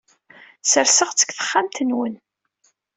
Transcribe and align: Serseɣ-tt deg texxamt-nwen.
Serseɣ-tt 0.71 1.21
deg 1.21 1.31
texxamt-nwen. 1.37 2.13